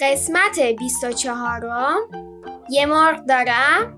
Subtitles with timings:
[0.00, 1.96] قسمت 24
[2.70, 3.96] یه مرغ دارم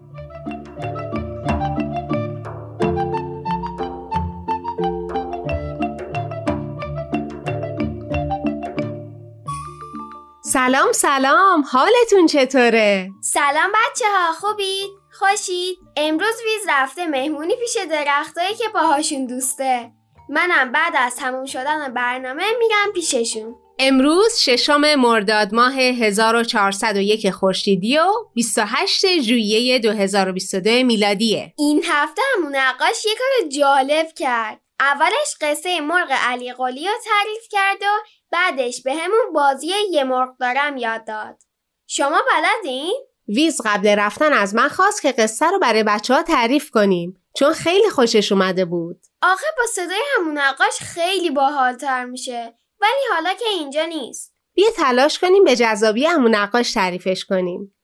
[10.45, 18.55] سلام سلام حالتون چطوره؟ سلام بچه ها خوبید؟ خوشید؟ امروز ویز رفته مهمونی پیش درختایی
[18.55, 19.93] که باهاشون دوسته
[20.29, 28.05] منم بعد از تموم شدن برنامه میرم پیششون امروز ششم مرداد ماه 1401 خورشیدی و
[28.35, 31.55] 28 ژوئیه 2022 میلادیه.
[31.59, 34.61] این هفته همون نقاش یه کار جالب کرد.
[34.81, 40.37] اولش قصه مرغ علی قلی رو تعریف کرد و بعدش به همون بازی یه مرغ
[40.41, 41.43] دارم یاد داد.
[41.87, 42.95] شما بلدین؟
[43.29, 47.53] ویز قبل رفتن از من خواست که قصه رو برای بچه ها تعریف کنیم چون
[47.53, 49.01] خیلی خوشش اومده بود.
[49.23, 52.55] آخه با صدای همون نقاش خیلی باحالتر میشه.
[52.83, 54.35] ولی حالا که اینجا نیست.
[54.55, 57.75] بیا تلاش کنیم به جذابی همون نقاش تعریفش کنیم.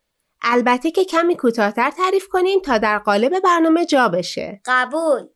[0.42, 4.60] البته که کمی کوتاهتر تعریف کنیم تا در قالب برنامه جا بشه.
[4.64, 5.26] قبول.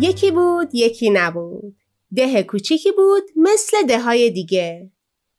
[0.00, 1.76] یکی بود یکی نبود.
[2.16, 4.90] ده کوچیکی بود مثل ده های دیگه.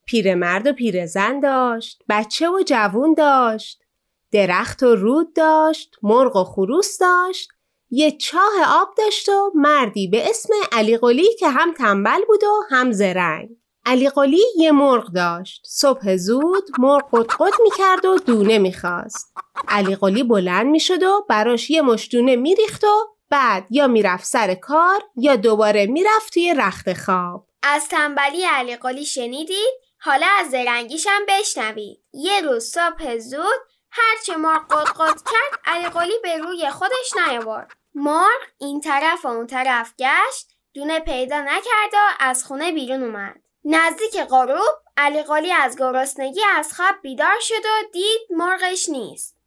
[0.06, 3.82] پیرمرد و پیرزن داشت بچه و جوون داشت.
[4.32, 7.50] درخت و رود داشت مرغ و خروس داشت.
[7.94, 12.64] یه چاه آب داشت و مردی به اسم علی قلی که هم تنبل بود و
[12.70, 13.50] هم زرنگ.
[13.86, 15.62] علی قلی یه مرغ داشت.
[15.68, 19.34] صبح زود مرغ قطقط می‌کرد و دونه می‌خواست.
[19.68, 25.04] علی قلی بلند می‌شد و براش یه مشتونه میریخت و بعد یا می‌رفت سر کار
[25.16, 27.48] یا دوباره می‌رفت توی رخت خواب.
[27.64, 32.00] از تنبلی علی قلی شنیدید؟ حالا از زرنگیش هم بشنوید.
[32.14, 37.72] یه روز صبح زود هرچه مرغ قطقط کرد علی قلی به روی خودش نیاورد.
[37.96, 43.42] مرغ این طرف و اون طرف گشت دونه پیدا نکرد و از خونه بیرون اومد.
[43.66, 49.38] نزدیک غروب علی قالی از گرسنگی از خواب بیدار شد و دید مرغش نیست.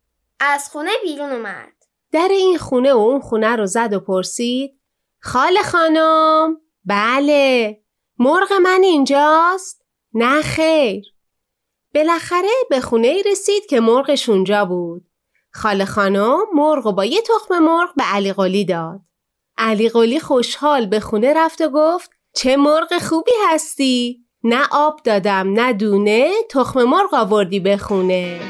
[0.41, 1.72] از خونه بیرون اومد.
[2.12, 4.81] در این خونه و اون خونه رو زد و پرسید
[5.21, 7.81] خاله خانم؟ بله.
[8.19, 9.84] مرغ من اینجاست؟
[10.15, 11.05] نه خیر.
[11.94, 15.11] بالاخره به خونه رسید که مرغش اونجا بود.
[15.56, 19.00] خاله خانم مرغ و با یه تخم مرغ به علی قلی داد.
[19.59, 25.53] علی قلی خوشحال به خونه رفت و گفت چه مرغ خوبی هستی؟ نه آب دادم
[25.53, 28.41] نه دونه تخم مرغ آوردی به خونه.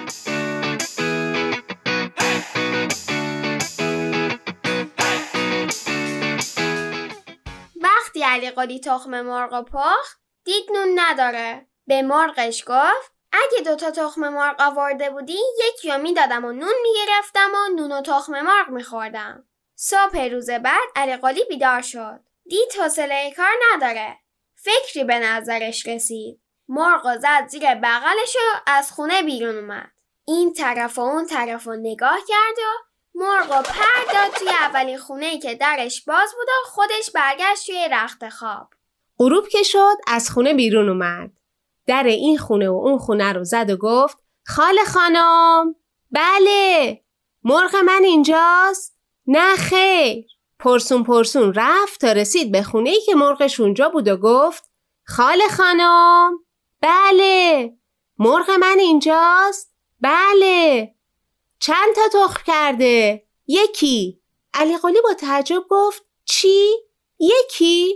[7.82, 11.66] وقتی علی قلی تخم مرغ پخت دید نون نداره.
[11.86, 17.50] به مرغش گفت اگه دوتا تخم مرغ آورده بودی یکی رو می‌دادم و نون می‌گرفتم
[17.54, 19.44] و نون و تخم مرغ میخوردم.
[19.76, 22.20] صبح روز بعد علی بیدار شد.
[22.48, 24.16] دید حوصله کار نداره.
[24.54, 26.40] فکری به نظرش رسید.
[26.68, 29.90] مرغ و زد زیر بغلش و از خونه بیرون اومد.
[30.24, 32.84] این طرف و اون طرف و نگاه کرد و
[33.14, 37.88] مرغ و پر داد توی اولین خونه که درش باز بود و خودش برگشت توی
[37.92, 38.68] رخت خواب.
[39.18, 41.30] غروب که شد از خونه بیرون اومد.
[41.86, 45.74] در این خونه و اون خونه رو زد و گفت خاله خانم.
[46.10, 47.00] بله.
[47.44, 48.98] مرغ من اینجاست.
[49.26, 50.26] نه خیر.
[50.58, 54.70] پرسون پرسون رفت تا رسید به خونه ای که مرغش اونجا بود و گفت
[55.06, 56.38] خاله خانم.
[56.80, 57.72] بله.
[58.18, 59.74] مرغ من اینجاست.
[60.00, 60.94] بله.
[61.58, 64.20] چند تا تخم کرده؟ یکی.
[64.54, 66.70] علی قلی با تعجب گفت چی؟
[67.18, 67.94] یکی.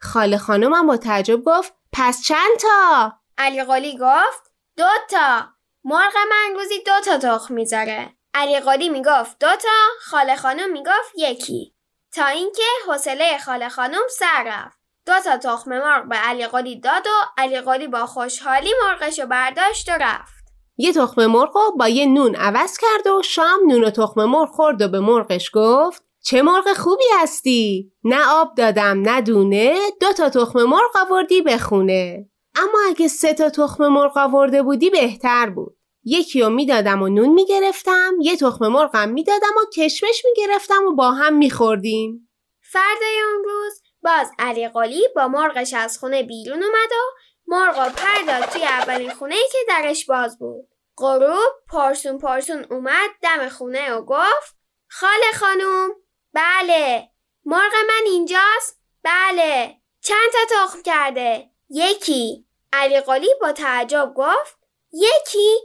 [0.00, 5.44] خاله خانم با تعجب گفت پس چند تا؟ علی قلی گفت دو تا
[5.84, 9.68] مرغ من روزی دو تا تخم می‌ذاره علی قلی می‌گفت دو تا
[10.00, 11.74] خاله خانم می‌گفت یکی.
[12.14, 14.78] تا اینکه حوصله خاله خانم سر رفت.
[15.06, 19.88] دو تا تخم مرغ به علی قلی داد و علی قلی با خوشحالی مرغشو برداشت
[19.88, 20.42] و رفت.
[20.76, 24.82] یه تخم مرغ با یه نون عوض کرد و شام نون و تخم مرغ خورد
[24.82, 27.92] و به مرغش گفت چه مرغ خوبی هستی.
[28.04, 29.76] نه آب دادم نه دونه.
[30.00, 32.28] دو تا تخم مرغ آوردی به خونه.
[32.56, 35.76] اما اگه سه تا تخم مرغ آورده بودی بهتر بود.
[36.04, 41.10] یکی رو می‌دادم و نون می‌گرفتم یه تخم مرغم می‌دادم و کشمش می‌گرفتم و با
[41.10, 42.28] هم میخوردیم.
[42.72, 47.90] فردای اون روز باز علی قلی با مرغش از خونه بیرون اومد و مرغ و
[47.90, 50.68] پر داد توی توی اولین خونه ای که درش باز بود.
[50.98, 54.56] غروب پارسون پارسون اومد دم خونه و گفت
[54.90, 55.90] خاله خانوم.
[56.32, 57.08] بله.
[57.44, 58.80] مرغ من اینجاست.
[59.02, 59.76] بله.
[60.02, 64.58] چند تا تخم کرده؟ یکی علی قلی با تعجب گفت
[64.92, 65.56] یکی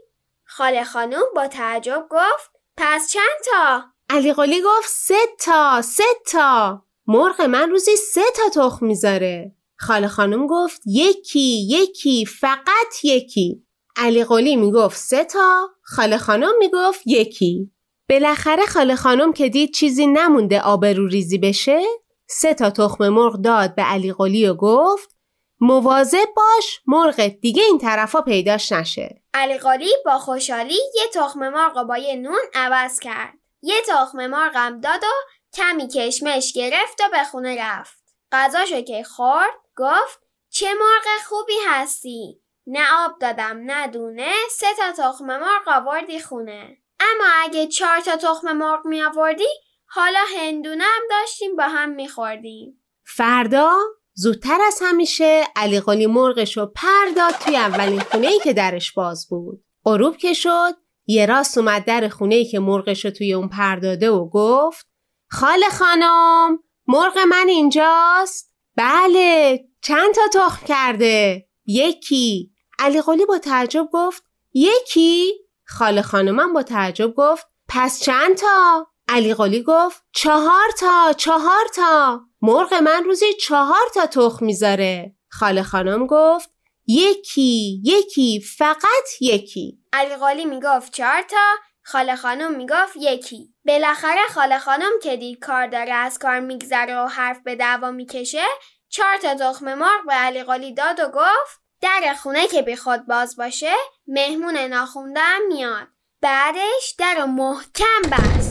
[0.45, 6.81] خاله خانوم با تعجب گفت پس چند تا؟ علی قلی گفت سه تا سه تا.
[7.07, 9.56] مرغ من روزی سه تا تخم می‌ذاره.
[9.80, 13.63] خاله خانم گفت یکی یکی فقط یکی.
[13.95, 15.69] علی قلی می‌گفت سه تا.
[15.81, 17.71] خاله خانم می‌گفت یکی.
[18.10, 21.81] بالاخره خاله خانم که دید چیزی نمونده آبرو ریزی بشه
[22.27, 25.16] سه تا تخم مرغ داد به علی قلی و گفت
[25.59, 29.21] مواظب باش مرغ دیگه این طرفا پیداش نشه.
[29.33, 33.33] علی قلی با خوشحالی یه تخم مرغ با یه نون عوض کرد.
[33.62, 35.13] یه تخم مرغم داد و
[35.54, 38.04] کمی کشمش گرفت و به خونه رفت.
[38.31, 40.19] غذاشو که خورد گفت
[40.50, 42.42] چه مرغ خوبی هستی.
[42.68, 46.77] نه آب دادم نه دونه سه تا تخم مرغ آوردی خونه.
[47.00, 49.48] اما اگه چهار تا تخم مرغ می آوردی
[49.86, 52.83] حالا هندونه هم داشتیم با هم می خوردیم.
[53.06, 53.74] فردا
[54.19, 58.91] زودتر از همیشه علی قلی مرغش رو پر داد توی اولین خونه ای که درش
[58.91, 59.63] باز بود.
[59.85, 60.73] غروب که شد
[61.05, 64.87] یه راست اومد در خونه ای که مرغش رو توی اون پر داده و گفت
[65.29, 73.87] خاله خانم مرغ من اینجاست؟ بله چند تا تخم کرده؟ یکی علی قلی با تعجب
[73.93, 74.23] گفت
[74.53, 75.33] یکی؟
[75.67, 82.21] خاله خانمم با تعجب گفت پس چند تا؟ علی قلی گفت چهار تا چهار تا
[82.42, 85.16] مرغ من روزی چهار تا تخم می‌ذاره.
[85.30, 86.50] خاله خانم گفت
[86.88, 89.80] یکی یکی فقط یکی.
[89.94, 93.54] علی قلی می‌گفت چهار تا خاله خانم می‌گفت یکی.
[93.66, 98.45] بالاخره خاله خانم که دید کار داره از کار میگذره و حرف به دعوا می‌کشه
[98.89, 103.07] چهار تا تخم مرغ به علی قلی داد و گفت در خونه که بی خود
[103.07, 103.74] باز باشه
[104.07, 105.88] مهمون ناخونده میاد.
[106.22, 108.46] بعدش در محکم بست.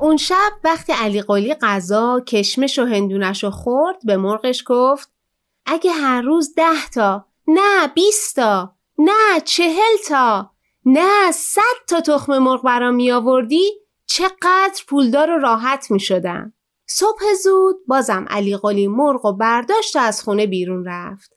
[0.00, 5.18] اون شب وقتی علی قلی غذا کشمش و هندونش رو خورد به مرغش گفت
[5.66, 10.50] اگه هر روز ده تا نه بیست تا نه چهل تا
[10.84, 13.70] نه صد تا تخم مرغ برام می آوردی
[14.06, 16.52] چقدر پولدار و راحت می شدم.
[16.86, 21.32] صبح زود بازم علی قلی مرغ و برداشت و از خونه بیرون رفت.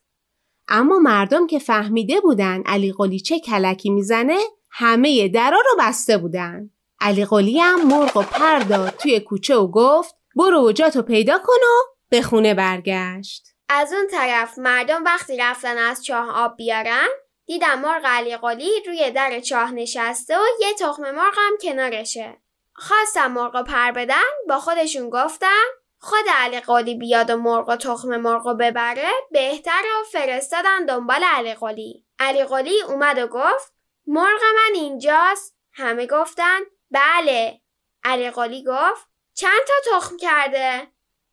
[0.68, 4.38] اما مردم که فهمیده بودن علی قلی چه کلکی می‌زنه
[4.70, 6.70] همه درا رو بسته بودن.
[7.04, 11.52] علی قلی هم مرغ و پر توی کوچه و گفت برو و جاتو پیدا کن
[11.52, 13.46] و به خونه برگشت.
[13.68, 17.08] از اون طرف مردم وقتی رفتن از چاه آب بیارن
[17.46, 22.36] دیدم مرغ علی قلی روی در چاه نشسته و یه تخم مرغ هم کنارشه.
[22.72, 25.64] خواستم مرغ پر بدن با خودشون گفتم
[25.98, 31.54] خود علی قلی بیاد و مرغ و تخم مرغ ببره بهتر و فرستادن دنبال علی
[31.54, 32.04] قلی.
[32.18, 33.72] علی قلی اومد و گفت
[34.06, 36.58] مرغ من اینجاست همه گفتن
[36.92, 37.60] بله
[38.04, 39.08] علی قلی گفت.
[39.34, 40.88] چند تا تخم کرده؟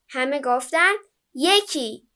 [0.10, 0.92] همه گفتن
[1.34, 2.08] یکی.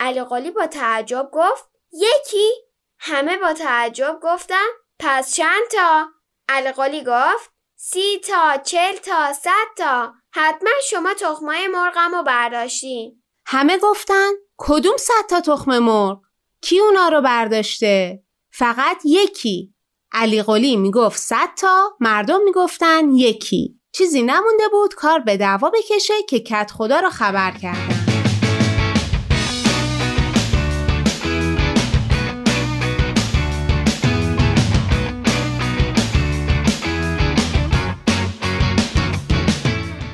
[0.00, 2.50] علی قلی با تعجب گفت یکی.
[2.98, 4.66] همه با تعجب گفتن
[4.98, 6.08] پس چند تا؟
[6.48, 10.14] علی قلی گفت سی تا چل تا صد تا.
[10.32, 13.22] حتما شما تخمای مرغم رو برداشتین.
[13.46, 16.20] همه گفتن کدوم صد تا تخم مرغ؟
[16.60, 19.74] کی اونا رو برداشته؟ فقط یکی.
[20.12, 23.80] علی قلی می‌گفت صد تا مردم می‌گفتن یکی.
[23.92, 27.94] چیزی نمونده بود کار به دعوا بکشه که کت خدا رو خبر کرده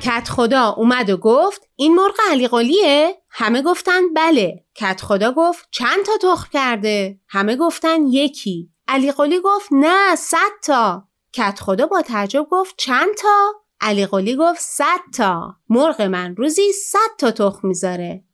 [0.03, 4.65] کت خدا اومد و گفت این مرغ علی قلیه؟ همه گفتن بله.
[4.75, 8.74] کت خدا گفت چند تا تخم کرده؟ همه گفتن یکی.
[8.89, 11.09] علی قلی گفت نه صد تا.
[11.33, 15.57] کت خدا با تعجب گفت چند تا؟ علی قلی گفت صد تا.
[15.69, 18.25] مرغ من روزی صد تا تخم می‌ذاره.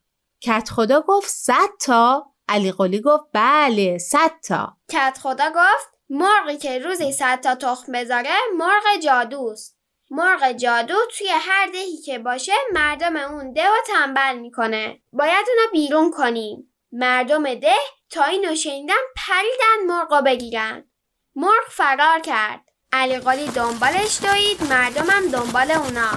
[0.41, 2.25] کت خدا گفت صد تا.
[2.47, 4.77] علی قلی گفت بله صد تا.
[4.91, 9.77] کت خدا گفت مرغی که روزی صد تا تخم بذاره مرغ جادوست.
[10.09, 15.01] مرغ جادو توی هر دهی که باشه مردم اون ده و تنبل می‌کنه.
[15.13, 16.73] باید اونا بیرون کنیم.
[16.91, 17.75] مردم ده
[18.11, 20.91] تا اینو شنیدن پریدن مرغ بگیرن.
[21.35, 22.61] مرغ فرار کرد.
[22.93, 26.11] علی قلی دنبالش دوید مردمم دنبال اونا.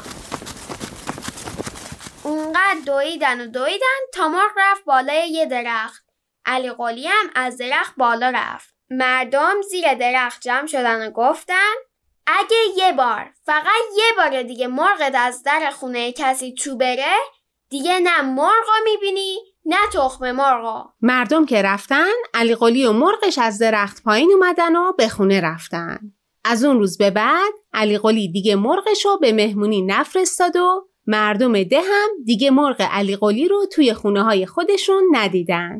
[2.23, 6.05] اونقدر دویدن و دویدن تا مرغ رفت بالای یه درخت.
[6.47, 8.75] علی قلی هم از درخت بالا رفت.
[8.91, 11.75] مردم زیر درخت جمع شدن و گفتن
[12.27, 17.15] اگه یه بار فقط یه بار دیگه مرغت از در خونه کسی تو بره
[17.69, 23.59] دیگه نه مرغ می‌بینی نه تخم مرغو مردم که رفتن علی قلی و مرغش از
[23.59, 25.99] درخت پایین اومدن و به خونه رفتن.
[26.45, 31.63] از اون روز به بعد علی قلی دیگه مرغش رو به مهمونی نفرستاد و مردم
[31.63, 35.77] ده هم دیگه مرغ علی قلی رو توی خونه های خودشون ندیدن.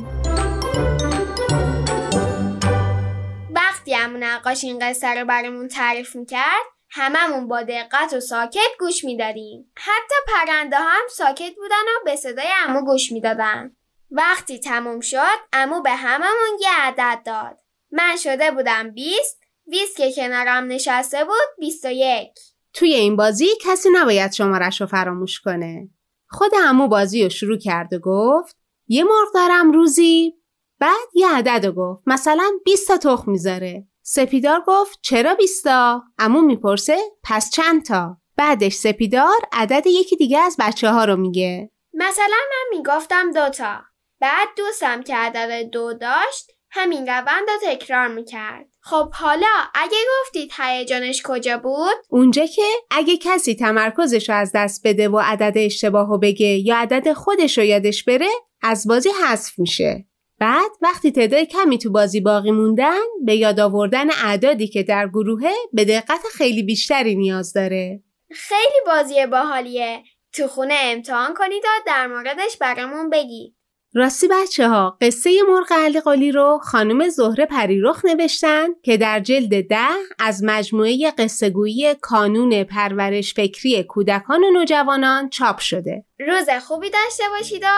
[3.55, 9.05] وقتی امون نقاش این قصه رو برامون تعریف می‌کرد هممون با دقت و ساکت گوش
[9.05, 9.73] می‌دادیم.
[9.77, 13.77] حتی پرنده هم ساکت بودن و به صدای امو گوش می‌دادن.
[14.11, 17.59] وقتی تموم شد امو به هممون یه عدد داد.
[17.93, 22.31] من شده بودم 20 20 که کنارم نشسته بود 21
[22.75, 25.89] توی این بازی کسی نباید شمارش رو فراموش کنه.
[26.29, 28.57] خود امو بازی رو شروع کرد و گفت
[28.89, 30.35] یه مرغ دارم روزی
[30.79, 32.03] بعد یه عدد گفت.
[32.07, 33.87] مثلا 20 تا تخم می‌ذاره.
[34.07, 40.39] سپیدار گفت چرا 20 تا امو می‌پرسه پس چند تا؟ بعدش سپیدار عدد یکی دیگه
[40.39, 41.71] از بچه ها رو میگه.
[41.95, 43.81] مثلا من می‌گفتم دوتا
[44.21, 48.67] بعد دوستم که عدد دو داشت همین روند رو تکرار می‌کرد.
[48.81, 54.87] خب حالا اگه گفتید هیجانش کجا بود؟ اونجا که اگه کسی تمرکزش رو از دست
[54.87, 58.29] بده و عدد اشتباه رو بگه یا عدد خودش رو یادش بره
[58.63, 60.07] از بازی حذف میشه.
[60.45, 65.53] بعد وقتی تعداد کمی تو بازی باقی موندن به یاد آوردن اعدادی که در گروهه
[65.73, 68.03] به دقت خیلی بیشتری نیاز داره.
[68.31, 70.03] خیلی بازی باحالیه.
[70.33, 73.57] تو خونه امتحان کنید و در موردش برامون بگید.
[73.95, 79.69] راستی بچه ها قصه مرغ علی قالی رو خانم زهره پریرخ نوشتن که در جلد
[79.69, 86.05] ده از مجموعه قصهگویی کانون پرورش فکری کودکان و نوجوانان چاپ شده.
[86.21, 87.69] روز خوبی داشته باشید و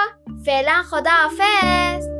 [0.44, 2.15] فعلا خداحافظ!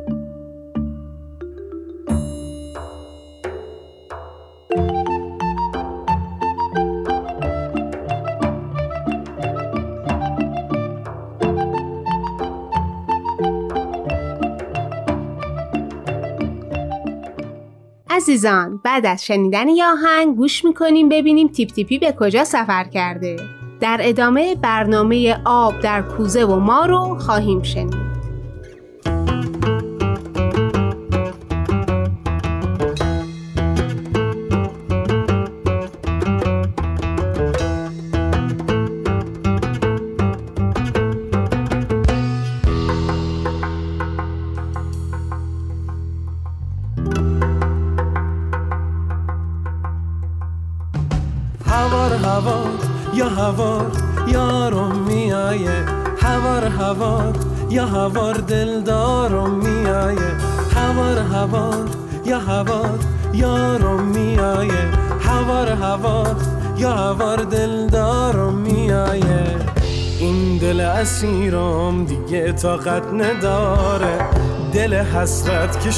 [18.17, 19.85] عزیزان بعد از شنیدن یه
[20.35, 23.35] گوش می‌کنیم ببینیم تیپ تیپی به کجا سفر کرده.
[23.79, 28.06] در ادامه برنامه آب در کوزه و ما رو خواهیم شنید.
[57.07, 57.35] هوار
[57.69, 60.31] یا هوار دلدارم میایه.
[60.75, 61.85] هوار هوار
[62.25, 62.99] یا هوار
[63.33, 64.91] یارم میایه.
[65.19, 66.35] هوار هوار
[66.77, 69.43] یا هوار دلدارم میایه.
[70.19, 74.17] این دل اسیرم دیگه طاقت نداره.
[74.73, 75.91] دل حسرت که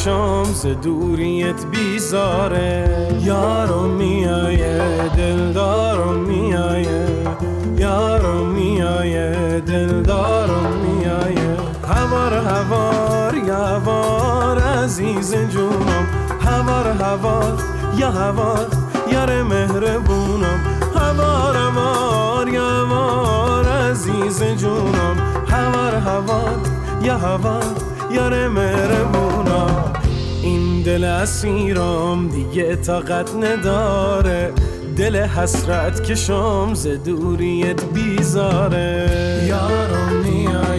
[0.53, 2.89] ز دوریت بیزاره.
[3.21, 4.81] یارو میایه
[5.17, 7.05] دلدارو میایه.
[7.77, 10.98] یارو میایه دلدارو میایه.
[12.47, 16.07] هوار یا هوار عزیز جونم.
[16.41, 17.53] هوار هوار
[17.97, 18.67] یا هوار
[19.11, 20.59] یار مهربونم.
[20.95, 25.15] هوار هوار یا هوار عزیز جونم.
[25.47, 26.57] هوار هوار
[27.03, 27.63] یا هوار
[28.11, 29.67] یار مهربونا
[30.43, 34.53] این دل اسیرم دیگه طاقت نداره.
[34.97, 36.15] دل حسرت که
[36.73, 39.09] ز دوریت بیزاره.
[39.47, 40.78] یارم میایه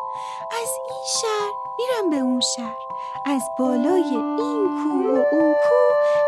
[0.61, 2.81] از این شهر میرم به اون شهر.
[3.25, 5.75] از بالای این کو و اون کو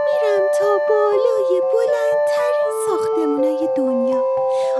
[0.05, 4.21] میرم تا بالای بلندترین ساختمونای دنیا.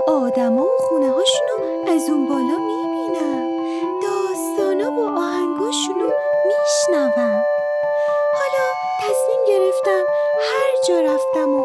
[0.06, 3.46] آدما و خونه هاشونو از اون بالا می‌بینم.
[4.02, 6.10] داستانا و آهنگاشونو
[6.46, 7.44] میشنوم.
[8.38, 8.64] حالا
[9.02, 10.04] تصمیم گرفتم
[10.40, 11.64] هر جا رفتم و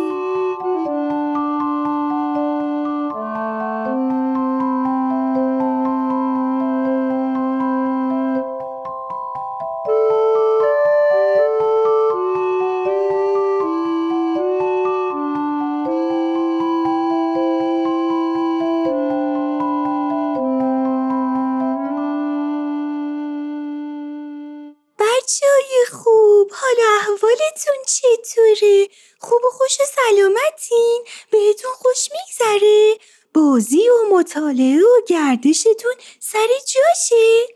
[35.41, 37.47] گردشتون سر جاشه؟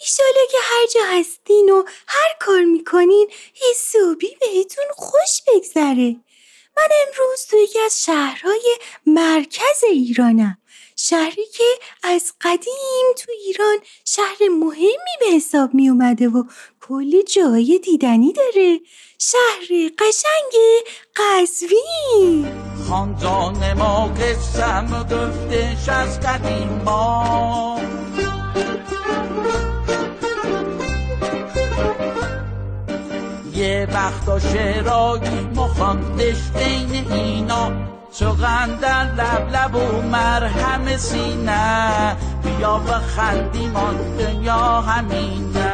[0.00, 3.30] ایشالا که هر جا هستین و هر کار می‌کنین
[3.70, 6.16] حسابی بهتون خوش بگذره
[6.76, 10.58] من امروز تو یکی از شهرهای مرکز ایرانم.
[10.96, 11.64] شهری که
[12.02, 16.44] از قدیم تو ایران شهر مهمی به حساب می اومده و
[16.80, 18.80] کلی جای دیدنی داره.
[19.18, 20.54] شهر قشنگ
[21.16, 22.52] قزوین.
[22.88, 27.80] خاندان ما قسم گفتش از قدیم ما
[33.60, 37.72] یه وقتا شعرایی مخاندش بین اینا.
[38.12, 42.16] چقندر لب لب و مرهم سینه.
[42.44, 45.72] بیا و خندیم آن دنیا همینه.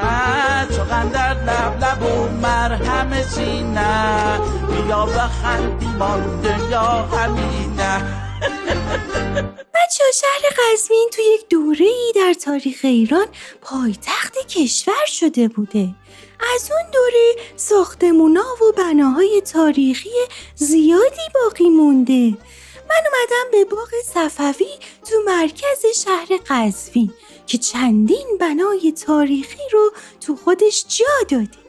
[0.77, 4.38] چقندر لب لب و مرهم سینه.
[4.70, 8.25] بیا و خندیم آن دنیا همینه.
[10.14, 13.26] شهر قزوین تو یک دوره ای در تاریخ ایران
[13.62, 15.94] پایتخت کشور شده بوده.
[16.54, 20.10] از اون دوره ساختمونا و بناهای تاریخی
[20.54, 22.38] زیادی باقی مونده.
[22.88, 24.78] من اومدم به باغ صفوی
[25.10, 27.12] تو مرکز شهر قزوین
[27.46, 31.66] که چندین بنای تاریخی رو تو خودش جا داده.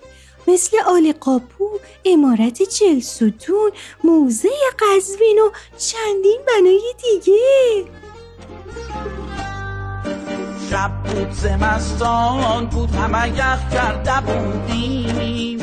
[0.47, 3.71] مثل آل قاپو، امارت چلسوتون،
[4.04, 7.86] موزه قزوین و چندین بنای دیگه.
[10.72, 15.60] شب بود زمستان بود همه یخ کرده بودیم.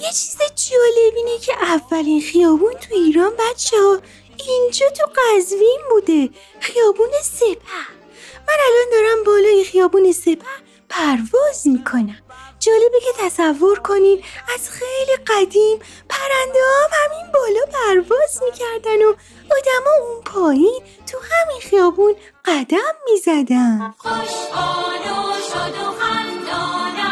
[0.00, 3.98] یه چیز جالب اینه که اولین خیابون تو ایران بچه ها
[4.36, 7.56] اینجا تو قزوین بوده خیابون سپه.
[8.48, 10.46] من الان دارم بالای خیابون سپه
[10.88, 12.21] پرواز می‌کنم.
[12.62, 19.14] جالبه که تصور کنین از خیلی قدیم پرنده هم همین بالا پرواز می‌کردن و
[19.50, 23.94] آدما اون پایین تو همین خیابون قدم می‌زدن.
[23.98, 27.11] خوشحال و شاد و خندانم.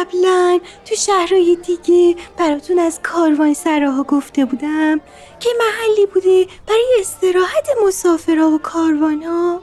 [0.00, 5.00] قبلا تو شهرهای دیگه براتون از کاروان سراها گفته بودم
[5.40, 9.62] که محلی بوده برای استراحت مسافرها و کاروانها.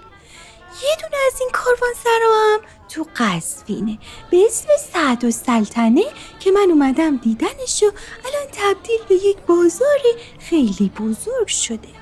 [0.83, 3.97] یه دونه از این کاروان هم تو قزوینه
[4.31, 6.05] به اسم سعد و سلطنه
[6.39, 7.91] که من اومدم دیدنش و
[8.25, 9.99] الان تبدیل به یک بازار
[10.39, 11.97] خیلی بزرگ شده.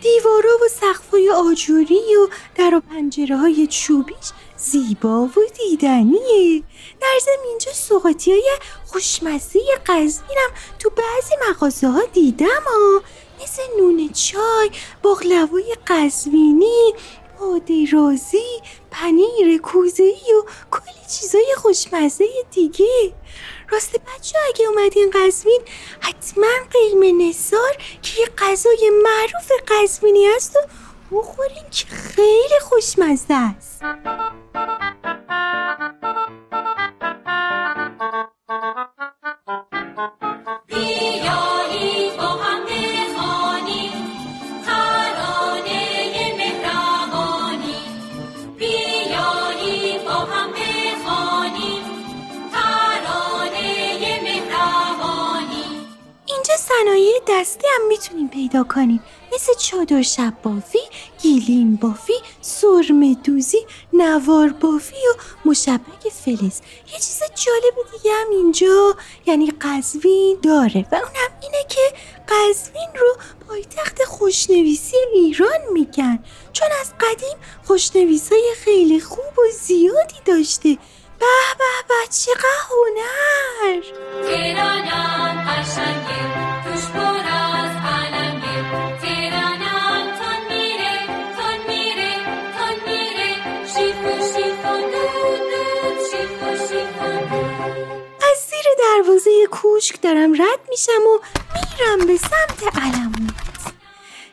[0.00, 4.30] دیوارا و سقفای آجوری و در و پنجره های چوبیش
[4.70, 6.62] زیبا و دیدنیه.
[7.00, 8.50] در ضمن اینجا سوقاتی های
[8.86, 13.02] خوشمزه قزوینم تو بعضی مغازه ها دیدم ها
[13.42, 14.70] مثل نون چای
[15.02, 16.94] باقلوای قزوینی
[17.40, 23.14] باده رازی پنیر کوزه‌ای و کلی چیزای خوشمزه دیگه.
[23.70, 25.60] راست بچه اگه اومدین قزوین
[26.00, 30.58] حتما قلم نصار که یه غذای معروف قزوینی هست و
[31.12, 33.82] بخورین که خیلی خوشمزه است.
[56.58, 59.00] صنایع دستی هم می‌تونین پیدا کنین
[59.34, 60.78] مثل چادر شب بافی،
[61.22, 66.60] گیلیم بافی، سرمه دوزی، نوار بافی و مشبک فلز.
[66.92, 71.80] یه چیز جالب دیگه هم اینجا یعنی قزوین داره و اونم اینه که
[72.28, 73.16] قزوین رو
[73.48, 76.24] پایتخت خوشنویسی ایران میگن.
[76.52, 80.78] چون از قدیم خوشنویسای خیلی خوب و زیادی داشته.
[81.18, 81.26] به
[81.58, 83.82] به به چقدر هنر!
[98.94, 101.18] دروازه کوشک دارم رد میشم و
[101.54, 103.34] میرم به سمت علموت.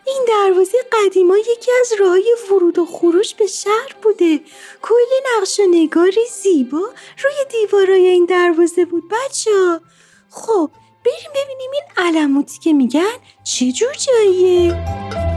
[0.07, 4.39] این دروازه قدیما یکی از راههای ورود و خروش به شهر بوده.
[4.81, 6.89] کلی نقش و نگاری زیبا
[7.23, 9.79] روی دیوارای این دروازه بود بچه
[10.29, 10.71] خب
[11.05, 15.30] بریم ببینیم این علموتی که میگن چه جور جاییه؟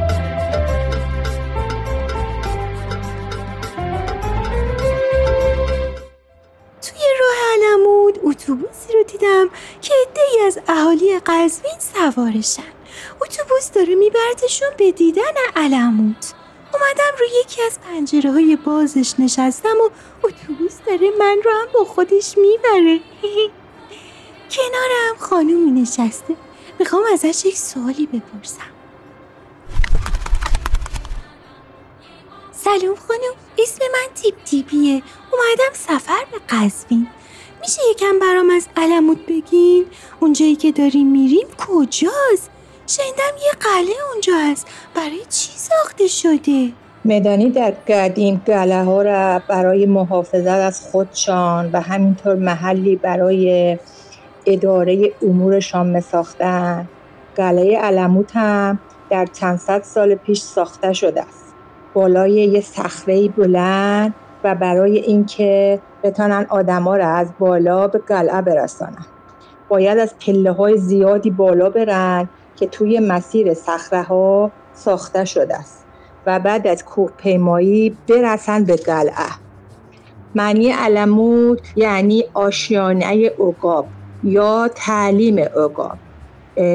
[6.85, 12.73] توی راه علمود اتوبوسی رو دیدم که عدهای از اهالی قزوین سوارشن.
[13.23, 16.25] اتوبوس داره میبردشون به دیدن علمود.
[16.75, 19.91] اومدم روی یکی از پنجره های بازش نشستم و
[20.27, 23.01] اتوبوس داره من رو هم با خودش می‌بره.
[24.55, 26.37] کنارم خانومی نشسته.
[26.79, 28.74] می‌خوام ازش یک سوالی بپرسم.
[32.65, 35.03] سلام خانم اسم من تیپ تیپیه.
[35.33, 37.07] اومدم سفر به قزوین.
[37.61, 39.85] میشه یکم برام از علمود بگین؟
[40.21, 42.51] اونجایی که داریم میریم کجاست؟
[42.87, 44.67] شنیدم یه قلعه اونجا هست.
[44.95, 46.73] برای چی ساخته شده؟
[47.05, 53.79] مدانی در قدیم گله ها را برای محافظت از خودشان و همینطور محلی برای
[54.47, 56.89] اداره امورشان می ساختن
[57.37, 58.79] قلعه علموت هم
[59.11, 61.44] در چند سال پیش ساخته شده است.
[61.95, 69.07] بالای یه صخره بلند و برای اینکه بتانن آدما را از بالا به قلعه برسانن.
[69.69, 75.85] باید از پله های زیادی بالا برن که توی مسیر صخره ها ساخته شده است
[76.27, 79.45] و بعد از کوه پیمایی برسن به قلعه.
[80.35, 83.87] معنی علموت یعنی آشیانه عقاب
[84.25, 85.99] یا تعلیم اه،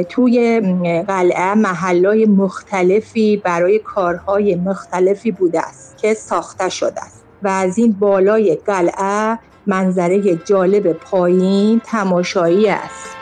[0.10, 0.62] توی
[1.08, 7.24] قلعه محلای مختلفی برای کارهای مختلفی بوده است که ساخته شده است.
[7.44, 13.19] و از این بالای قلعه منظره جالب پایین تماشایی است.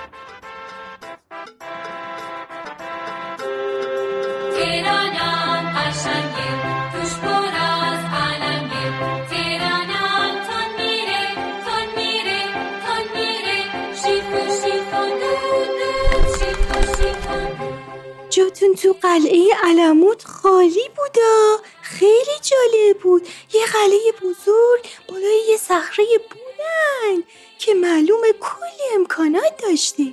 [18.59, 21.57] دود جاتون تو قلعه علموت خالی بودا.
[21.81, 23.27] خیلی جالب بود.
[23.53, 27.23] یه قلعه بزرگ بالای یه صخره بلند
[27.59, 30.03] که معلومه کلی امکانات داشته.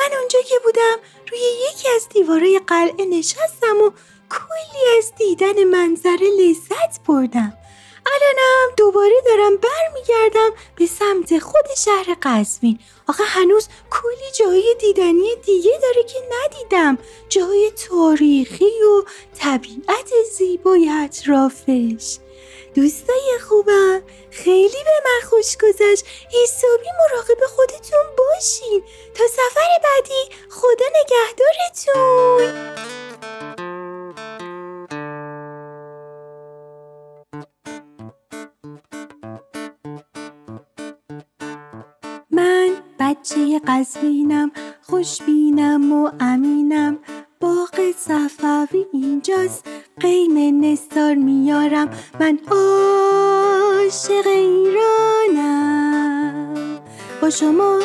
[0.00, 0.98] من اونجا که بودم
[1.30, 3.90] روی یکی از دیوارای قلعه نشستم و
[4.30, 7.52] کلی از دیدن منظره لذت بردم.
[8.06, 12.78] الانم دوباره دارم برمیگردم به سمت خود شهر قزوین.
[13.12, 16.98] آخه هنوز کلی جای دیدنی دیگه داره که ندیدم.
[17.28, 19.04] جای تاریخی و
[19.38, 22.18] طبیعت زیبای اطرافش.
[22.74, 26.04] دوستای خوبم خیلی به من خوش گذشت.
[26.42, 28.82] حسابی مراقب خودتون باشین.
[29.14, 32.52] تا سفر بعدی خدا نگهدارتون.
[43.22, 44.50] بچه قزوینم
[44.82, 46.98] خوشبینم و امینم.
[47.40, 49.66] باغ صفوی اینجاست
[50.00, 51.90] قیم نستار میارم.
[52.20, 55.74] من عاشق ایرانم.
[57.22, 57.80] با شما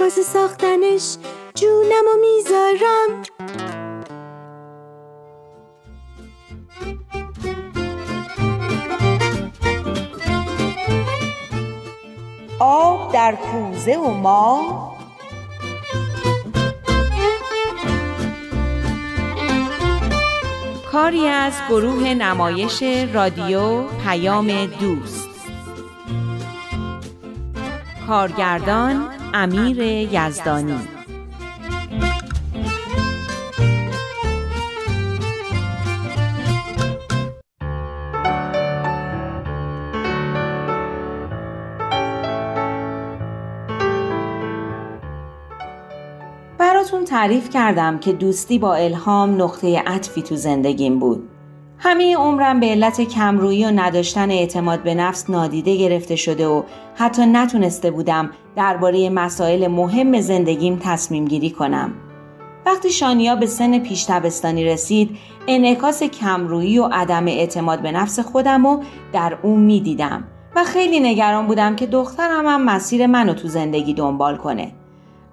[0.00, 1.16] واسه ساختنش
[1.54, 3.22] جونم و می‌ذارم.
[12.58, 14.94] آب در کوزه و ما
[20.92, 25.28] کاری از گروه نمایش رادیو پیام دوست.
[28.08, 29.78] کارگردان امیر
[30.12, 30.93] یزدانی.
[47.14, 51.28] تعریف کردم که دوستی با الهام نقطه عطفی تو زندگیم بود.
[51.78, 56.62] همه عمرم به علت کمرویی و نداشتن اعتماد به نفس نادیده گرفته شده و
[56.94, 61.92] حتی نتونسته بودم درباره مسائل مهم زندگیم تصمیم گیری کنم.
[62.66, 65.16] وقتی شانیا به سن پیش دبستانی رسید،
[65.48, 70.24] انعکاس کمرویی و عدم اعتماد به نفس خودم رو در اون می دیدم
[70.56, 74.72] و خیلی نگران بودم که دخترم هم مسیر منو تو زندگی دنبال کنه.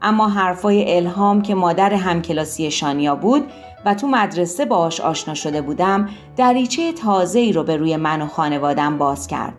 [0.02, 3.44] اما حرفای الهام که مادر همکلاسی شانیا بود
[3.86, 8.98] و تو مدرسه باش آشنا شده بودم دریچه تازه‌ای رو به روی من و خانوادم
[8.98, 9.54] باز کرد.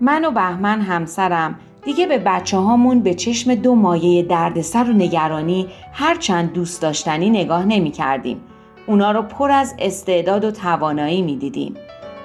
[0.00, 5.68] من و بهمن همسرم دیگه به بچه هامون به چشم دو مایه دردسر و نگرانی
[5.92, 8.40] هرچند دوست داشتنی نگاه نمی کردیم.
[8.86, 11.74] اونا رو پر از استعداد و توانایی می دیدیم.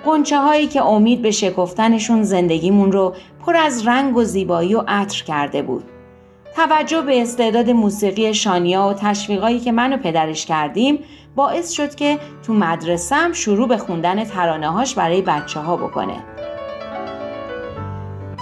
[0.06, 3.14] قنچه هایی که امید به شکفتنشون زندگیمون رو
[3.46, 5.84] پر از رنگ و زیبایی و عطر کرده بود.
[6.58, 11.00] توجه به استعداد موسیقی شانیا و تشویقایی که من و پدرش کردیم
[11.36, 16.24] باعث شد که تو مدرسم شروع به خوندن ترانه هاش برای بچه ها بکنه.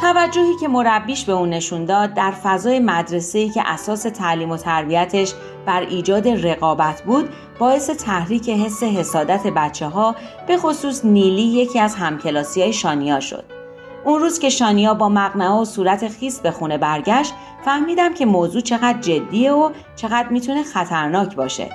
[0.01, 5.34] توجهی که مربیش به اون نشون داد در فضای مدرسه‌ای که اساس تعلیم و تربیتش
[5.65, 10.15] بر ایجاد رقابت بود باعث تحریک حس حسادت بچه ها
[10.47, 13.64] به خصوص نیلی یکی از همکلاسی های شانیا شد.
[14.06, 17.34] اون روز که شانیا با مقنعه و صورت خیس به خونه برگشت
[17.65, 21.70] فهمیدم که موضوع چقدر جدیه و چقدر می‌تونه خطرناک باشه.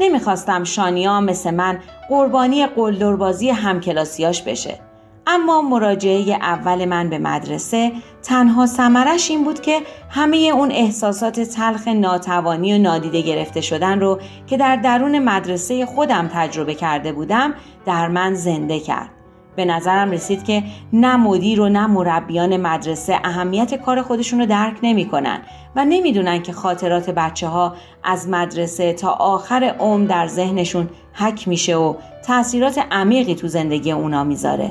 [0.00, 4.78] نمی‌خواستم شانیا مثل من قربانی قلدربازی همکلاسیاش بشه.
[5.26, 11.88] اما مراجعه اول من به مدرسه تنها سمرش این بود که همه اون احساسات تلخ
[11.88, 17.54] ناتوانی و نادیده گرفته شدن رو که در درون مدرسه خودم تجربه کرده بودم
[17.86, 19.10] در من زنده کرد.
[19.58, 24.76] به نظرم رسید که نه مدیر و نه مربیان مدرسه اهمیت کار خودشون رو درک
[24.82, 25.40] نمی‌کنن
[25.76, 31.76] و نمی‌دونن که خاطرات بچه ها از مدرسه تا آخر عمر در ذهنشون حک میشه
[31.76, 31.94] و
[32.26, 34.70] تاثیرات عمیقی تو زندگی اونا می‌ذاره.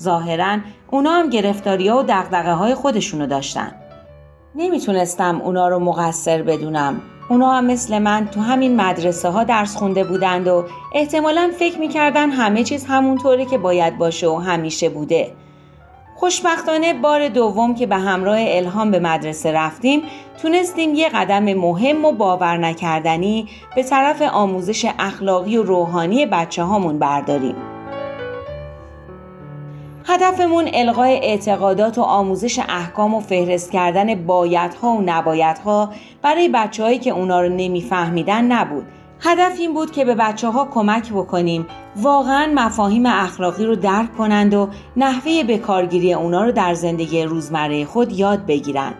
[0.00, 0.58] ظاهرا
[0.90, 3.72] اونا هم گرفتاری ها و دقدقه های خودشونو داشتن.
[4.54, 7.00] نمی‌تونستم اونا رو مقصر بدونم.
[7.32, 10.64] اونا هم مثل من تو همین مدرسه ها درس خونده بودند و
[10.94, 15.32] احتمالا فکر می‌کردن همه چیز همونطوری که باید باشه و همیشه بوده.
[16.16, 20.02] خوشبختانه بار دوم که به همراه الهام به مدرسه رفتیم
[20.42, 26.98] تونستیم یه قدم مهم و باور نکردنی به طرف آموزش اخلاقی و روحانی بچه هامون
[26.98, 27.56] برداریم.
[30.06, 37.10] هدفمون القای اعتقادات و آموزش احکام و فهرست کردن بایدها و نبایدها برای بچههایی که
[37.10, 38.86] اونا رو نمیفهمیدن نبود.
[39.20, 44.54] هدف این بود که به بچه ها کمک بکنیم واقعا مفاهیم اخلاقی رو درک کنند
[44.54, 48.94] و نحوه بکارگیری اونا رو در زندگی روزمره خود یاد بگیرند.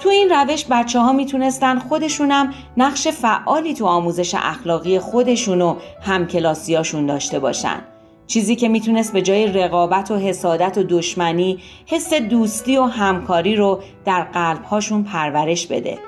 [0.00, 7.06] تو این روش بچه ها می‌تونستن خودشونم نقش فعالی تو آموزش اخلاقی خودشون و همکلاسیاشون
[7.06, 7.91] داشته باشن.
[8.32, 13.80] چیزی که می‌تونست به جای رقابت و حسادت و دشمنی حس دوستی و همکاری رو
[14.04, 15.98] در قلبهاشون پرورش بده.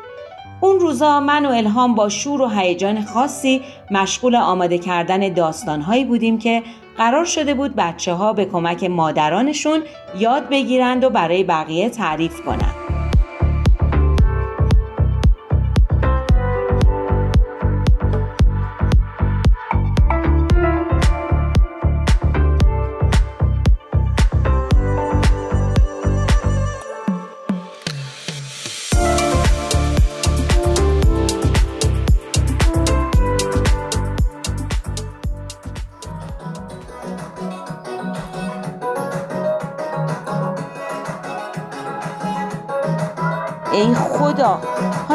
[0.61, 6.39] اون روزا من و الهام با شور و هیجان خاصی مشغول آماده کردن داستانهایی بودیم
[6.39, 6.63] که
[6.97, 9.83] قرار شده بود بچه ها به کمک مادرانشون
[10.19, 12.84] یاد بگیرند و برای بقیه تعریف کنند.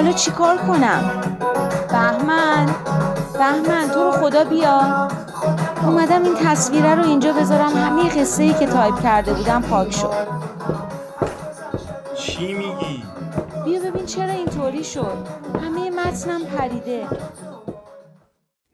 [0.10, 1.22] حالا چیکار کنم؟
[1.90, 2.76] بهمن
[3.34, 5.08] بهمن تو رو خدا بیا.
[5.84, 7.70] اومدم این تصویره رو اینجا بذارم.
[7.70, 10.28] همه قصه ای که تایپ کرده بودم پاک شد.
[12.16, 13.04] چی میگی؟
[13.66, 15.28] بیا ببین چرا اینطوری شد.
[15.62, 17.08] همه متنم پریده.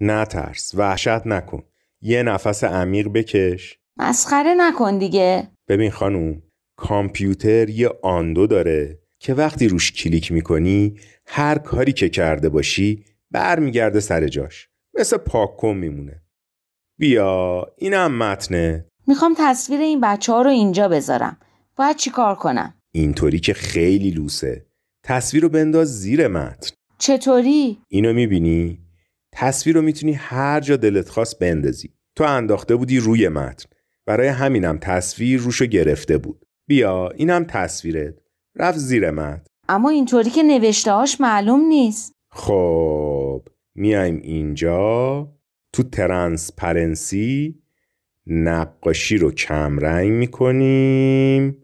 [0.02, 1.64] نترس وحشت نکن.
[2.02, 3.80] یه نفس عمیق بکش.
[3.98, 5.48] مسخره نکن دیگه.
[5.68, 6.42] ببین خانوم
[6.78, 9.00] کامپیوتر یه آندو داره.
[9.20, 14.70] که وقتی روش کلیک می‌کنی هر کاری که کرده باشی برمیگرده سر جاش.
[15.00, 16.22] مثل پاک کن میمونه.
[16.98, 18.86] بیا اینم متنه.
[19.08, 21.38] می‌خوام تصویر این بچه ها رو اینجا بذارم.
[21.76, 24.66] باید چیکار کنم؟ اینطوری که خیلی لوسه.
[25.04, 26.70] تصویر رو بنداز زیر متن.
[26.98, 28.80] چطوری؟ اینو می‌بینی؟
[29.32, 31.90] تصویر رو می‌تونی هر جا دلت خواست بندازی.
[32.16, 33.70] تو انداخته بودی روی متن.
[34.06, 36.46] برای همینم تصویر روشو گرفته بود.
[36.68, 38.16] بیا اینم تصویرت.
[38.56, 42.14] رفت زیر متن اما اینطوری که نوشتهاش معلوم نیست.
[42.32, 43.42] خب
[43.76, 45.28] میایم اینجا.
[45.74, 47.56] تو transparency
[48.28, 51.58] نقاشی رو کم رنگ می‌کنیم.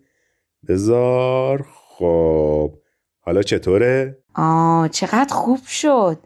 [0.67, 2.73] بذار خب.
[3.19, 6.17] حالا چطوره؟ آه چقدر خوب شد.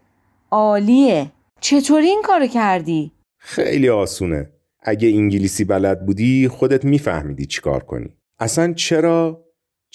[0.52, 1.32] عالیه.
[1.62, 4.50] چطوری این کارو کردی؟ خیلی آسونه.
[4.84, 8.18] اگه انگلیسی بلد بودی خودت میفهمیدی چیکار کنی.
[8.40, 9.45] اصلا چرا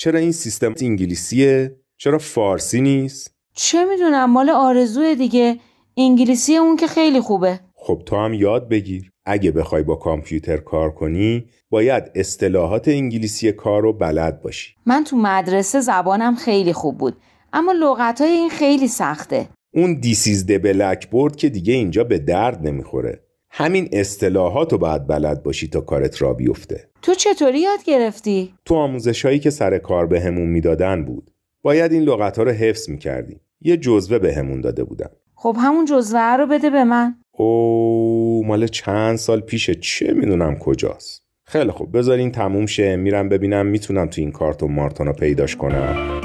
[0.01, 5.57] چرا این سیستم انگلیسیه؟ چرا فارسی نیست؟ چه می‌دونم مال آرزوه دیگه.
[5.97, 7.61] انگلیسی اون که خیلی خوبه.
[7.75, 9.11] خب تو هم یاد بگیر.
[9.27, 14.75] اگه بخوای با کامپیوتر کار کنی باید اصطلاحات انگلیسی کار رو بلد باشی.
[14.87, 17.17] من تو مدرسه زبانم خیلی خوب بود
[17.53, 19.49] اما لغت های این خیلی سخته.
[19.75, 23.25] اون دیسیز د بلک بورد که دیگه اینجا به درد نمی‌خوره.
[23.51, 26.89] همین اصطلاحات رو باید بلد باشی تا کارت را بیفته.
[27.03, 31.31] تو چطوری یاد گرفتی؟ تو آموزش هایی که سر کار بهمون می‌دادن بود.
[31.63, 35.09] باید این لغت ها رو حفظ می‌کردیم یه جزوه بهمون داده بودن.
[35.35, 37.15] خب همون جزوه رو بده به من.
[37.33, 41.23] او مال چند سال پیشه چه می‌دونم کجاست.
[41.45, 45.57] خیلی خب بذارین تموم شه میرم ببینم می‌تونم تو این کارت و مارتون رو پیداش
[45.57, 46.21] کنم.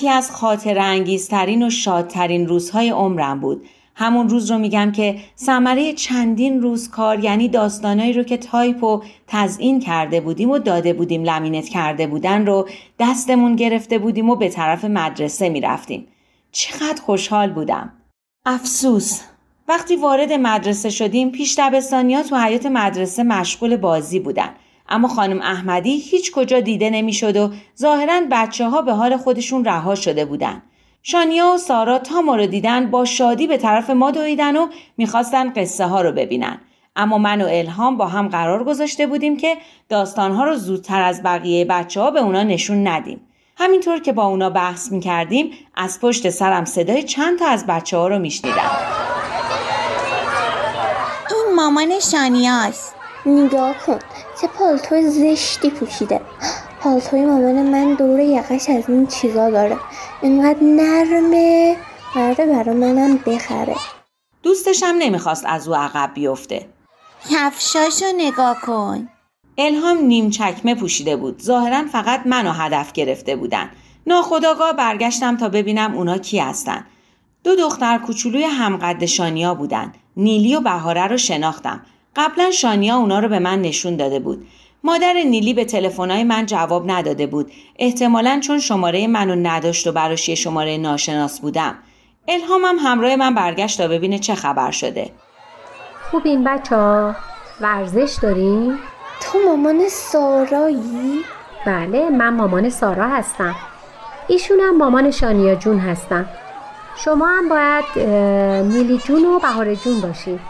[0.00, 3.66] یکی از خاطر انگیزترین و شادترین روزهای عمرم بود.
[3.94, 9.02] همون روز رو میگم که ثمره چندین روز کار یعنی داستانایی رو که تایپ و
[9.26, 14.48] تزیین کرده بودیم و داده بودیم لمینت کرده بودن رو دستمون گرفته بودیم و به
[14.48, 16.06] طرف مدرسه می‌رفتیم.
[16.52, 17.92] چقدر خوشحال بودم.
[18.46, 19.20] افسوس
[19.68, 24.50] وقتی وارد مدرسه شدیم پیش دبستانیا تو حیات مدرسه مشغول بازی بودن.
[24.90, 29.94] اما خانم احمدی هیچ کجا دیده نمی‌شد و ظاهرا بچه ها به حال خودشون رها
[29.94, 30.62] شده بودن.
[31.02, 34.66] شانیا و سارا تا ما رو دیدن با شادی به طرف ما دویدن و
[34.96, 36.60] می‌خواستن قصه ها رو ببینن.
[36.96, 39.56] اما من و الهام با هم قرار گذاشته بودیم که
[39.88, 43.20] داستانها رو زودتر از بقیه بچه ها به اونا نشون ندیم.
[43.56, 48.08] همینطور که با اونا بحث می‌کردیم از پشت سرم صدای چند تا از بچه ها
[48.08, 48.70] رو میشنیدم.
[51.30, 53.98] این مامان شانیاست نگاه کن
[54.40, 56.20] چه پالتو زشتی پوشیده
[56.80, 59.76] پالتوی مامان من دور یقش از این چیزا داره
[60.22, 61.76] اینقدر نرمه
[62.14, 63.76] قراره برا منم بخره
[64.42, 66.68] دوستشم نمی‌خواست از او عقب بیفته.
[67.30, 69.08] کفشاشو نگاه کن
[69.58, 71.42] الهام نیم چکمه پوشیده بود.
[71.42, 73.70] ظاهرا فقط منو هدف گرفته بودن.
[74.06, 76.86] ناخداگاه برگشتم تا ببینم اونا کی هستن.
[77.44, 79.92] دو دختر کوچولوی همقد شانیا بودن.
[80.16, 81.86] نیلی و بهاره رو شناختم.
[82.16, 84.46] قبلا شانیا اونا رو به من نشون داده بود.
[84.84, 87.52] مادر نیلی به تلفن‌های من جواب نداده بود.
[87.78, 91.78] احتمالاً چون شماره منو نداشت و براش یه شماره ناشناس بودم.
[92.28, 95.10] الهامم همراه من برگشت تا ببینه چه خبر شده.
[96.10, 97.14] خوبین بچه ها؟
[97.60, 98.78] ورزش داریم؟
[99.20, 101.24] تو مامان سارایی؟
[101.66, 103.54] بله من مامان سارا هستم
[104.28, 106.26] ایشونم مامان شانیا جون هستم
[106.96, 107.84] شما هم باید
[108.72, 110.40] نیلی جون و بهار جون باشین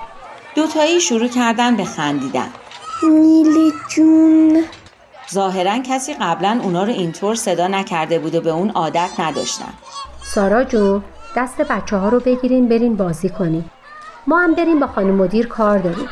[0.55, 2.49] دوتایی شروع کردن به خندیدن.
[3.03, 4.65] نیلی جون
[5.33, 9.73] ظاهرا کسی قبلا اونا رو اینطور صدا نکرده بود و به اون عادت نداشتن.
[10.35, 11.05] سارا جون
[11.37, 13.65] دست بچه ها رو بگیرین برین بازی کنین
[14.27, 16.09] ما هم بریم با خانم مدیر کار داریم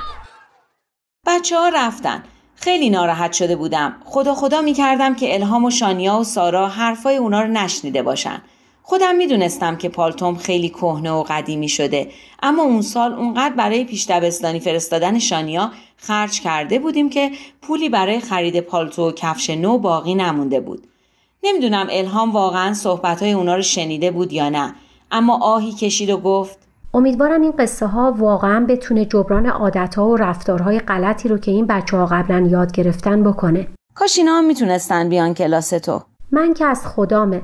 [1.26, 2.22] بچه ها رفتن.
[2.54, 3.96] خیلی ناراحت شده بودم.
[4.04, 8.42] خدا خدا می کردم که الهام و شانیا و سارا حرفای اونا رو نشنیده باشن.
[8.90, 12.08] خودم می‌دونستم که پالتوم خیلی کهنه و قدیمی شده
[12.42, 17.30] اما اون سال اونقدر برای پیش دبستانی فرستادن شانیا خرج کرده بودیم که
[17.62, 20.86] پولی برای خرید پالتو و کفش نو باقی نمونده بود.
[21.44, 24.74] نمی‌دونم الهام واقعا صحبتهای اونا رو شنیده بود یا نه
[25.10, 26.58] اما آهی کشید و گفت
[26.94, 31.66] امیدوارم این قصه ها واقعا بتونه جبران عادت ها و رفتارهای غلطی رو که این
[31.66, 36.02] بچه ها قبلا یاد گرفتن بکنه کاش اینا هم می‌تونستن بیان کلاس تو.
[36.32, 37.42] من که از خدامه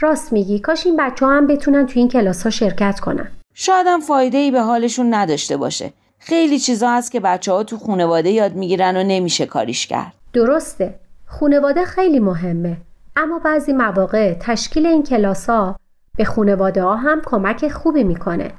[0.00, 3.28] راست میگی کاش این بچه هم بتونن تو این کلاس ها شرکت کنن.
[3.54, 5.92] شاید هم فایده ای به حالشون نداشته باشه.
[6.18, 10.12] خیلی چیزا هست که بچه ها تو خونواده یاد می‌گیرن و نمیشه کاریش کرد.
[10.32, 10.94] درسته.
[11.26, 12.76] خونواده خیلی مهمه.
[13.16, 15.76] اما بعضی مواقع تشکیل این کلاس ها
[16.16, 18.50] به خونواده ها هم کمک خوبی می‌کنه.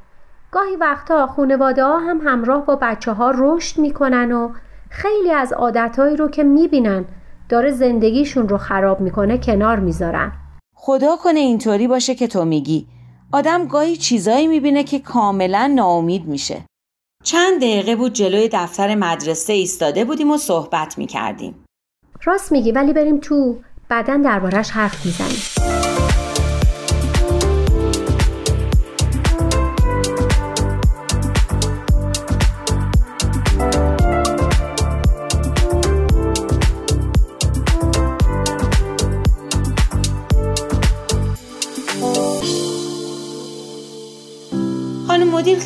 [0.51, 4.49] گاهی وقتا خونواده ها هم همراه با بچه ها رشد می‌کنن و
[4.89, 7.05] خیلی از عادتهایی رو که می‌بینن
[7.49, 10.31] داره زندگیشون رو خراب می‌کنه کنار می‌ذارن.
[10.87, 12.87] خدا کنه اینطوری باشه که تو میگی.
[13.31, 16.65] آدم گاهی چیزایی می‌بینه که کاملا ناامید میشه.
[17.23, 21.65] چند دقیقه بود جلوی دفتر مدرسه ایستاده بودیم و صحبت می‌کردیم.
[22.23, 23.57] راست میگی ولی بریم تو
[23.89, 25.74] بعدا دربارش حرف می‌زنیم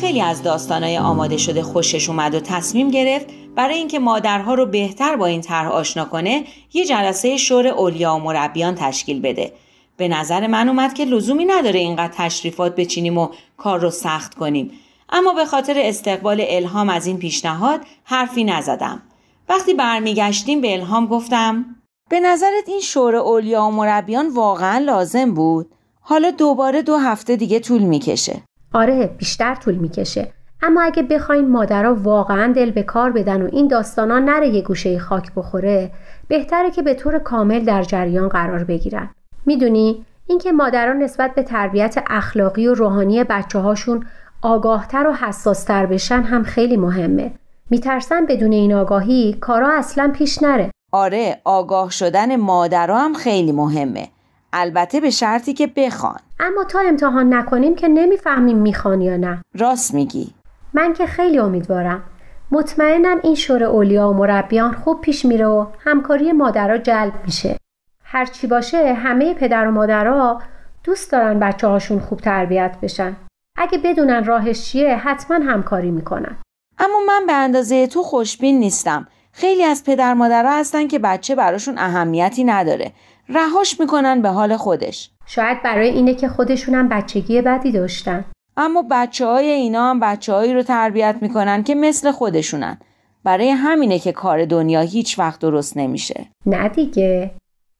[0.00, 5.16] خیلی از داستانهای آماده شده خوشش اومد و تصمیم گرفت برای اینکه مادرها رو بهتر
[5.16, 9.52] با این طرح آشنا کنه یه جلسه شور اولیا و مربیان تشکیل بده.
[9.96, 14.70] به نظر من اومد که لزومی نداره اینقدر تشریفات بچینیم و کار رو سخت کنیم.
[15.08, 19.02] اما به خاطر استقبال الهام از این پیشنهاد حرفی نزدم.
[19.48, 21.64] وقتی برمیگشتیم به الهام گفتم
[22.10, 25.70] به نظرت این شور اولیا و مربیان واقعا لازم بود؟
[26.00, 28.42] حالا دوباره دو هفته دیگه طول می‌کشه.
[28.72, 30.32] آره بیشتر طول می‌کشه.
[30.62, 34.98] اما اگه بخوایم مادرها واقعا دل به کار بدن و این داستانا نره یه گوشه
[34.98, 35.90] خاک بخوره
[36.28, 39.10] بهتره که به طور کامل در جریان قرار بگیرن.
[39.46, 44.06] می‌دونی؟ اینکه مادران نسبت به تربیت اخلاقی و روحانی بچه هاشون
[44.42, 47.30] آگاهتر و حساستر بشن هم خیلی مهمه.
[47.70, 50.70] میترسن بدون این آگاهی کارا اصلا پیش نره.
[50.92, 54.08] آره آگاه شدن مادرها هم خیلی مهمه.
[54.52, 56.18] البته به شرطی که بخوان.
[56.42, 59.42] اما تا امتحان نکنیم که نمی‌فهمیم می‌خوان یا نه.
[59.58, 60.34] راست میگی.
[60.74, 62.02] من که خیلی امیدوارم.
[62.50, 67.56] مطمئنم این شور اولیا و مربیان خوب پیش میره و همکاری مادرها جلب میشه.
[68.04, 70.42] هرچی باشه همه پدر و مادرها
[70.84, 73.16] دوست دارن بچه هاشون خوب تربیت بشن.
[73.56, 76.36] اگه بدونن راهش چیه حتما همکاری می‌کنن.
[76.78, 79.06] اما من به اندازه تو خوشبین نیستم.
[79.32, 82.92] خیلی از پدر مادرها هستن که بچه براشون اهمیتی نداره.
[83.34, 88.24] رهاش می‌کنن به حال خودش شاید برای اینه که خودشونم بچگی بدی داشتن
[88.56, 92.78] اما بچه های اینا هم بچه هایی رو تربیت می‌کنن که مثل خودشونن
[93.24, 97.34] برای همینه که کار دنیا هیچ وقت درست نمیشه نه دیگه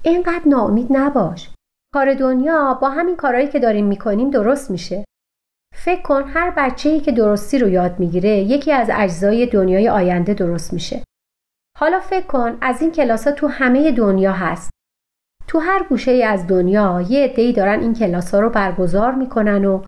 [0.05, 1.51] اینقدر ناامید نباش
[1.94, 5.05] کار دنیا با همین کارهایی که داریم می‌کنیم درست میشه.
[5.74, 10.72] فکر کن هر بچه‌ای که درستی رو یاد می‌گیره یکی از اجزای دنیای آینده درست
[10.72, 11.05] میشه.
[11.78, 14.70] حالا فکر کن از این کلاسا تو همه دنیا هست.
[15.51, 19.82] تو هر گوشه ای از دنیا یه عده‌ای دارن این کلاسا رو برگزار می‌کنن و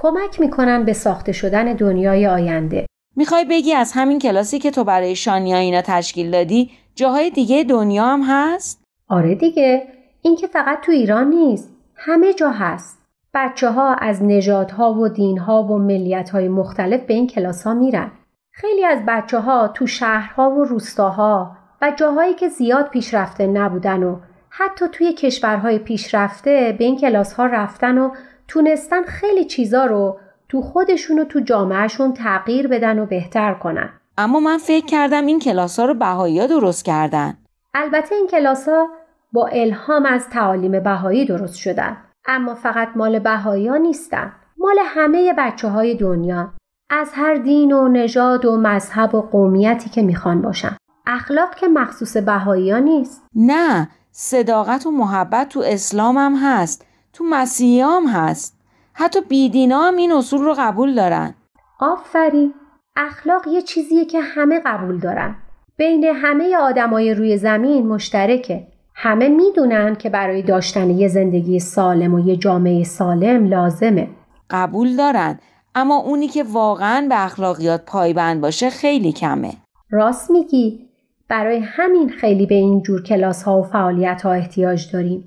[0.00, 2.86] کمک می‌کنن به ساخته شدن دنیای آینده.
[3.16, 8.04] می‌خوای بگی از همین کلاسی که تو برای شانیا اینا تشکیل دادی جاهای دیگه دنیا
[8.04, 9.82] هم هست؟ آره دیگه
[10.22, 12.98] این که فقط تو ایران نیست همه جا هست
[13.34, 18.10] بچه ها از نژادها و دینها و ملیت های مختلف به این کلاس ها میرن
[18.52, 24.16] خیلی از بچه ها تو شهرها و روستاها و جاهایی که زیاد پیشرفته نبودن و
[24.60, 28.10] حتی توی کشورهای پیشرفته به این کلاس ها رفتن و
[28.48, 33.90] تونستن خیلی چیزا رو تو خودشون و تو جامعهشون تغییر بدن و بهتر کنن.
[34.18, 37.38] اما من فکر کردم این کلاس ها رو بهایی درست کردن.
[37.74, 38.88] البته این کلاس ها
[39.32, 41.96] با الهام از تعالیم بهایی درست شدن.
[42.26, 44.32] اما فقط مال بهایی ها نیستن.
[44.58, 46.52] مال همه بچه های دنیا.
[46.90, 50.76] از هر دین و نژاد و مذهب و قومیتی که می‌خوان باشن.
[51.06, 53.22] اخلاق که مخصوص بهایی ها نیست.
[53.34, 53.88] نه
[54.20, 56.86] صداقت و محبت تو اسلام هم هست.
[57.12, 58.58] تو مسیحی هم هست.
[58.92, 61.34] حتی بیدینا هم این اصول رو قبول دارن.
[61.80, 62.54] آفرین.
[62.96, 65.36] اخلاق یه چیزیه که همه قبول دارن.
[65.76, 68.66] بین همه آدمای روی زمین مشترکه.
[68.94, 74.08] همه می‌دونن که برای داشتن یه زندگی سالم و یه جامعه سالم لازمه.
[74.50, 75.38] قبول دارن
[75.74, 79.52] اما اونی که واقعا به اخلاقیات پایبند باشه خیلی کمه.
[79.90, 80.87] راست میگی.
[81.28, 85.24] برای همین خیلی به این جور کلاس ها و فعالیت ها احتیاج داریم.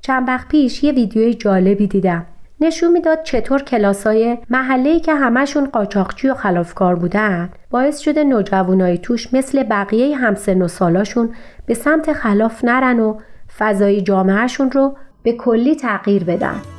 [0.00, 2.26] چند وقت پیش یه ویدیوی جالبی دیدم.
[2.60, 9.34] نشون می‌داد چطور کلاسای محله‌ای که همشون قاچاقچی و خلافکار بودن باعث شده نوجوانای توش
[9.34, 11.34] مثل بقیه همسن و سالاشون
[11.66, 13.18] به سمت خلاف نرن و
[13.58, 16.75] فضای جامعهشون رو به کلی تغییر بدن.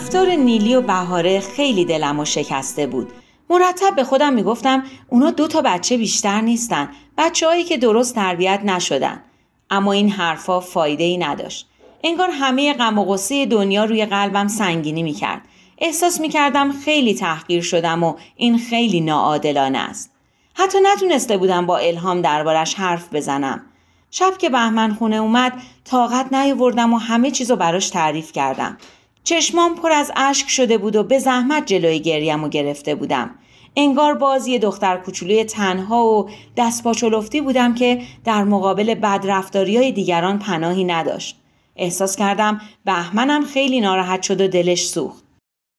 [0.00, 3.12] رفتار نیلی و بهاره خیلی دلم و شکسته بود.
[3.50, 6.88] مرتب به خودم می‌گفتم اونا دو تا بچه بیشتر نیستن.
[7.18, 9.22] بچه هایی که درست تربیت نشدن.
[9.70, 11.68] اما این حرفا فایده ای نداشت.
[12.04, 15.40] انگار همه غم و غصه دنیا روی قلبم سنگینی می‌کرد.
[15.78, 20.10] احساس می‌کردم خیلی تحقیر شدم و این خیلی ناعادلانه است.
[20.54, 23.62] حتی نتونسته بودم با الهام دربارش حرف بزنم.
[24.10, 25.52] شب که بهمن خونه اومد
[25.84, 28.78] طاقت نیاوردم و همه چیزو براش تعریف کردم.
[29.24, 33.30] چشمام پر از اشک شده بود و به زحمت جلوی گریم و گرفته بودم.
[33.76, 40.38] انگار بازی دختر کوچولوی تنها و دست پاچلفتی بودم که در مقابل بدرفتاری های دیگران
[40.38, 41.40] پناهی نداشت.
[41.76, 45.24] احساس کردم بهمنم خیلی ناراحت شد و دلش سوخت.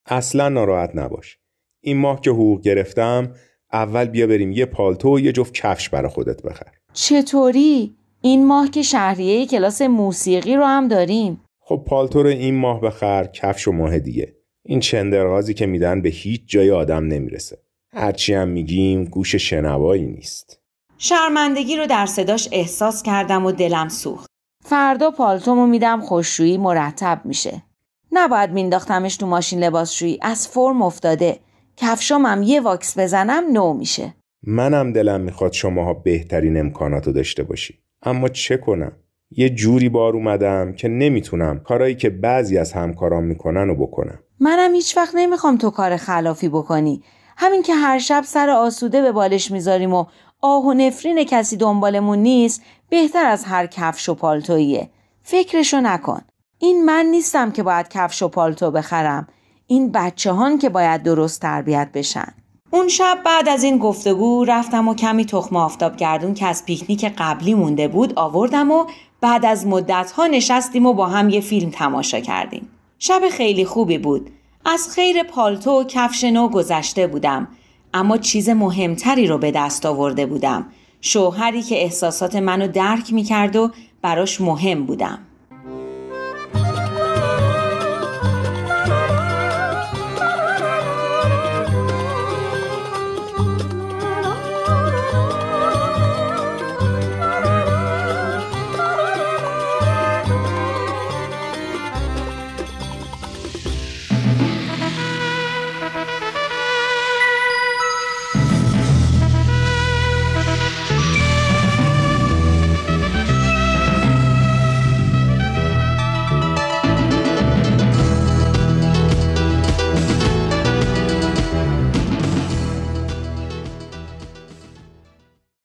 [0.06, 1.38] اصلا ناراحت نباش.
[1.84, 3.34] این ماه که حقوق گرفتم
[3.74, 6.72] اول بیا بریم یه پالتو و یه جفت کفش برا خودت بخر.
[6.94, 11.42] چطوری؟ این ماه که شهریه کلاس موسیقی رو هم داریم.
[11.72, 14.36] خب پالتو رو این ماه بخر کفش و ماه دیگه.
[14.65, 17.57] این چندرغازی که میدن به هیچ جای آدم نمی‌رسه.
[17.93, 20.59] هرچی هم میگیم گوش شنوایی نیست.
[20.97, 24.30] شرمندگی رو در صداش احساس کردم و دلم سوخت.
[24.65, 27.63] فردا پالتومو میدم خوششویی مرتب میشه.
[28.11, 30.19] نباید مینداختمش تو ماشین لباسشویی.
[30.22, 31.39] از فرم افتاده.
[31.78, 34.13] کفشامم یه واکس بزنم نو میشه.
[34.43, 37.80] منم دلم می‌خواد شماها بهترین امکاناتو داشته باشی.
[38.03, 38.91] اما چه کنم؟
[39.32, 44.19] یه جوری بار اومدم که نمی‌تونم کارایی که بعضی از همکارام می‌کنن و بکنم.
[44.39, 47.03] منم هیچ وقت نمی‌خوام تو کار خلافی بکنی.
[47.38, 50.05] همین که هر شب سر آسوده به بالش می‌ذاریم و
[50.41, 54.89] آه و نفرین کسی دنبالمون نیست بهتر از هر کفش و پالتویه
[55.23, 56.21] فکرشو نکن.
[56.59, 59.27] این من نیستم که باید کفش و پالتو بخرم.
[59.67, 62.34] این بچه هان که باید درست تربیت بشن.
[62.71, 67.13] اون شب بعد از این گفتگو رفتم و کمی تخم آفتاب گردون که از پیکنیک
[67.17, 68.86] قبلی مونده بود آوردم و
[69.22, 72.69] بعد از مدت ها نشستیم و با هم یه فیلم تماشا کردیم.
[72.99, 74.30] شب خیلی خوبی بود.
[74.65, 77.47] از خیر پالتو و کفش نو گذشته بودم.
[77.93, 80.65] اما چیز مهمتری رو به دست آورده بودم.
[81.01, 85.19] شوهری که احساسات منو درک می کرد و براش مهم بودم.